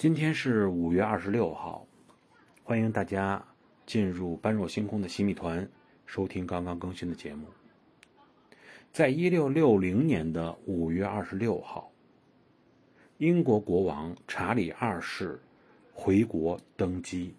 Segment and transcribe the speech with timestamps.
[0.00, 1.86] 今天是五月二十六号，
[2.64, 3.44] 欢迎大家
[3.84, 5.68] 进入般若星空的洗米团，
[6.06, 7.44] 收听刚刚更新的节目。
[8.90, 11.92] 在一六六零年的五月二十六号，
[13.18, 15.38] 英国国王查理二世
[15.92, 17.34] 回国登基。